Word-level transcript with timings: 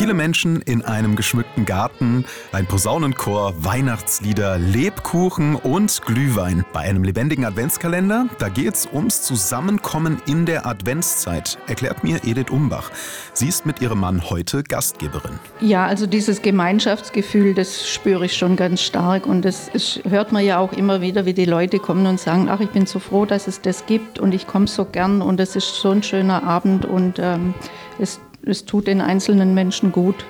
Viele 0.00 0.14
Menschen 0.14 0.62
in 0.62 0.80
einem 0.80 1.14
geschmückten 1.14 1.66
Garten, 1.66 2.24
ein 2.52 2.64
Posaunenchor, 2.64 3.52
Weihnachtslieder, 3.62 4.56
Lebkuchen 4.56 5.56
und 5.56 6.00
Glühwein. 6.06 6.64
Bei 6.72 6.80
einem 6.80 7.04
lebendigen 7.04 7.44
Adventskalender, 7.44 8.26
da 8.38 8.48
geht's 8.48 8.88
ums 8.90 9.20
Zusammenkommen 9.20 10.22
in 10.26 10.46
der 10.46 10.64
Adventszeit, 10.64 11.58
erklärt 11.66 12.02
mir 12.02 12.24
Edith 12.24 12.48
Umbach. 12.50 12.90
Sie 13.34 13.46
ist 13.46 13.66
mit 13.66 13.82
ihrem 13.82 14.00
Mann 14.00 14.30
heute 14.30 14.62
Gastgeberin. 14.62 15.38
Ja, 15.60 15.84
also 15.84 16.06
dieses 16.06 16.40
Gemeinschaftsgefühl, 16.40 17.52
das 17.52 17.86
spüre 17.86 18.24
ich 18.24 18.38
schon 18.38 18.56
ganz 18.56 18.80
stark 18.80 19.26
und 19.26 19.44
das 19.44 19.68
ist, 19.68 20.00
hört 20.08 20.32
man 20.32 20.42
ja 20.42 20.60
auch 20.60 20.72
immer 20.72 21.02
wieder, 21.02 21.26
wie 21.26 21.34
die 21.34 21.44
Leute 21.44 21.78
kommen 21.78 22.06
und 22.06 22.18
sagen, 22.18 22.48
ach, 22.48 22.60
ich 22.60 22.70
bin 22.70 22.86
so 22.86 23.00
froh, 23.00 23.26
dass 23.26 23.46
es 23.48 23.60
das 23.60 23.84
gibt 23.84 24.18
und 24.18 24.32
ich 24.32 24.46
komme 24.46 24.66
so 24.66 24.86
gern 24.86 25.20
und 25.20 25.38
es 25.40 25.56
ist 25.56 25.74
so 25.74 25.90
ein 25.90 26.02
schöner 26.02 26.42
Abend 26.42 26.86
und 26.86 27.18
ähm, 27.18 27.52
es, 27.98 28.18
es 28.42 28.64
tut 28.64 28.86
den 28.86 29.00
einzelnen 29.00 29.54
Menschen 29.54 29.92
gut. 29.92 30.24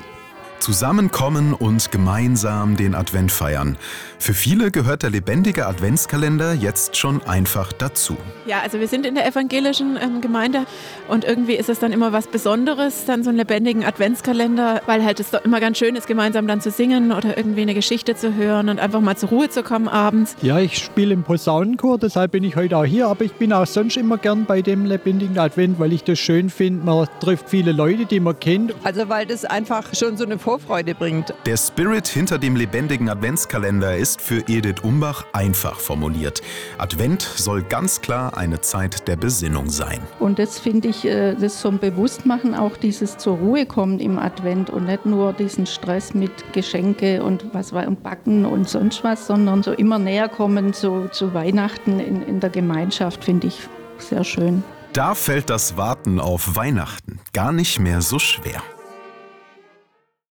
Zusammenkommen 0.61 1.55
und 1.55 1.91
gemeinsam 1.91 2.77
den 2.77 2.95
Advent 2.95 3.33
feiern. 3.33 3.77
Für 4.19 4.35
viele 4.35 4.71
gehört 4.71 5.03
der 5.03 5.09
lebendige 5.09 5.67
Adventskalender 5.67 6.53
jetzt 6.53 6.99
schon 6.99 7.23
einfach 7.23 7.73
dazu. 7.73 8.19
Ja, 8.45 8.61
also 8.61 8.79
wir 8.79 8.87
sind 8.87 9.07
in 9.07 9.15
der 9.15 9.27
evangelischen 9.27 9.97
ähm, 9.97 10.21
Gemeinde 10.21 10.67
und 11.09 11.25
irgendwie 11.25 11.55
ist 11.55 11.71
es 11.71 11.79
dann 11.79 11.93
immer 11.93 12.13
was 12.13 12.27
Besonderes, 12.27 13.07
dann 13.07 13.25
so 13.25 13.31
einen 13.31 13.39
lebendigen 13.39 13.85
Adventskalender, 13.85 14.83
weil 14.85 15.03
halt 15.03 15.21
es 15.21 15.31
doch 15.31 15.43
immer 15.45 15.59
ganz 15.61 15.79
schön 15.79 15.97
ist, 15.97 16.07
gemeinsam 16.07 16.47
dann 16.47 16.61
zu 16.61 16.71
singen 16.71 17.13
oder 17.13 17.39
irgendwie 17.39 17.63
eine 17.63 17.75
Geschichte 17.75 18.15
zu 18.15 18.35
hören 18.35 18.69
und 18.69 18.79
einfach 18.79 19.01
mal 19.01 19.17
zur 19.17 19.31
Ruhe 19.31 19.49
zu 19.49 19.63
kommen 19.63 19.89
abends. 19.89 20.37
Ja, 20.43 20.59
ich 20.59 20.77
spiele 20.77 21.15
im 21.15 21.23
Posaunenchor, 21.23 21.99
deshalb 21.99 22.33
bin 22.33 22.45
ich 22.45 22.57
heute 22.57 22.77
auch 22.77 22.85
hier, 22.85 23.09
aber 23.09 23.25
ich 23.25 23.33
bin 23.33 23.55
auch 23.55 23.67
sonst 23.67 23.97
immer 23.97 24.19
gern 24.19 24.45
bei 24.45 24.61
dem 24.61 24.85
lebendigen 24.85 25.39
Advent, 25.39 25.81
weil 25.81 25.95
ich 25.95 26.05
das 26.05 26.19
schön 26.19 26.51
finde. 26.51 26.85
Man 26.85 27.09
trifft 27.21 27.49
viele 27.49 27.73
Leute, 27.73 28.05
die 28.05 28.21
man 28.21 28.39
kennt. 28.39 28.75
Also 28.85 29.09
weil 29.09 29.25
das 29.25 29.47
einfach 29.47 29.95
schon 29.95 30.19
so 30.19 30.25
eine 30.25 30.39
Vorfreude 30.51 30.97
bringt. 30.97 31.33
Der 31.47 31.57
Spirit 31.57 32.09
hinter 32.09 32.37
dem 32.37 32.57
lebendigen 32.57 33.09
Adventskalender 33.09 33.97
ist 33.97 34.21
für 34.21 34.43
Edith 34.49 34.81
Umbach 34.83 35.25
einfach 35.33 35.79
formuliert. 35.79 36.43
Advent 36.77 37.23
soll 37.23 37.63
ganz 37.63 38.01
klar 38.01 38.37
eine 38.37 38.61
Zeit 38.61 39.07
der 39.07 39.15
Besinnung 39.15 39.71
sein. 39.71 40.01
Und 40.19 40.41
das 40.41 40.59
finde 40.59 40.89
ich, 40.89 41.05
äh, 41.05 41.37
das 41.37 41.61
zum 41.61 41.79
Bewusstmachen, 41.79 42.57
auch 42.57 42.77
dieses 42.77 43.17
zur 43.17 43.37
Ruhe 43.37 43.65
kommen 43.65 44.01
im 44.01 44.19
Advent 44.19 44.71
und 44.71 44.87
nicht 44.87 45.07
nur 45.07 45.33
diesen 45.35 45.67
Stress 45.67 46.15
mit 46.15 46.33
Geschenke 46.53 47.23
und 47.23 47.45
was 47.53 47.73
war 47.73 47.87
und 47.87 48.03
Backen 48.03 48.45
und 48.45 48.69
sonst 48.69 49.05
was, 49.05 49.29
sondern 49.29 49.63
so 49.63 49.71
immer 49.71 50.01
näher 50.01 50.29
kommen 50.29 50.73
so, 50.73 51.07
zu 51.07 51.33
Weihnachten 51.33 52.01
in, 52.01 52.23
in 52.23 52.41
der 52.41 52.51
Gemeinschaft, 52.51 53.23
finde 53.23 53.47
ich 53.47 53.69
sehr 53.99 54.25
schön. 54.25 54.65
Da 54.95 55.15
fällt 55.15 55.49
das 55.49 55.77
Warten 55.77 56.19
auf 56.19 56.57
Weihnachten 56.57 57.21
gar 57.33 57.53
nicht 57.53 57.79
mehr 57.79 58.01
so 58.01 58.19
schwer. 58.19 58.61